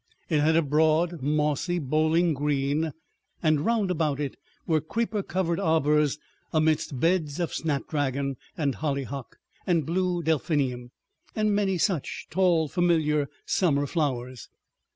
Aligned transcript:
It 0.29 0.39
had 0.39 0.55
a 0.55 0.63
broad 0.63 1.21
mossy 1.21 1.77
bowling 1.77 2.33
green, 2.33 2.91
and 3.43 3.63
round 3.63 3.91
about 3.91 4.19
it 4.19 4.35
were 4.65 4.81
creeper 4.81 5.21
covered 5.21 5.59
arbors 5.59 6.17
amidst 6.51 6.99
beds 6.99 7.39
of 7.39 7.53
snap 7.53 7.87
dragon, 7.87 8.37
and 8.57 8.73
hollyhock, 8.73 9.37
and 9.67 9.85
blue 9.85 10.23
delphinium, 10.23 10.89
and 11.35 11.53
many 11.53 11.77
such 11.77 12.25
tall 12.31 12.67
familiar 12.67 13.29
summer 13.45 13.85
flowers. 13.85 14.49